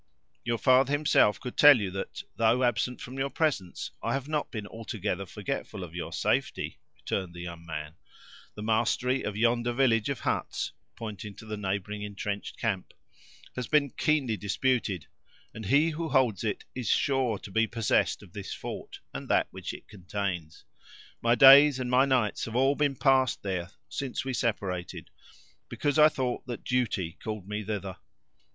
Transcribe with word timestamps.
"Your 0.43 0.57
father 0.57 0.91
himself 0.91 1.39
could 1.39 1.55
tell 1.55 1.79
you, 1.79 1.91
that, 1.91 2.23
though 2.35 2.63
absent 2.63 2.99
from 3.01 3.19
your 3.19 3.29
presence, 3.29 3.91
I 4.01 4.13
have 4.13 4.27
not 4.27 4.49
been 4.51 4.65
altogether 4.65 5.27
forgetful 5.27 5.83
of 5.83 5.93
your 5.93 6.11
safety," 6.11 6.79
returned 6.95 7.35
the 7.35 7.41
young 7.43 7.67
man; 7.67 7.97
"the 8.55 8.63
mastery 8.63 9.21
of 9.21 9.37
yonder 9.37 9.71
village 9.73 10.09
of 10.09 10.21
huts," 10.21 10.71
pointing 10.95 11.35
to 11.35 11.45
the 11.45 11.55
neighboring 11.55 12.01
entrenched 12.01 12.57
camp, 12.57 12.93
"has 13.55 13.67
been 13.67 13.91
keenly 13.91 14.37
disputed; 14.37 15.05
and 15.53 15.67
he 15.67 15.91
who 15.91 16.09
holds 16.09 16.43
it 16.43 16.63
is 16.73 16.89
sure 16.89 17.37
to 17.37 17.51
be 17.51 17.67
possessed 17.67 18.23
of 18.23 18.33
this 18.33 18.55
fort, 18.55 19.01
and 19.13 19.29
that 19.29 19.49
which 19.51 19.71
it 19.71 19.87
contains. 19.87 20.65
My 21.21 21.35
days 21.35 21.79
and 21.79 21.91
nights 21.91 22.45
have 22.45 22.55
all 22.55 22.73
been 22.73 22.95
passed 22.95 23.43
there 23.43 23.69
since 23.87 24.25
we 24.25 24.33
separated, 24.33 25.11
because 25.69 25.99
I 25.99 26.09
thought 26.09 26.47
that 26.47 26.63
duty 26.63 27.19
called 27.23 27.47
me 27.47 27.63
thither. 27.63 27.97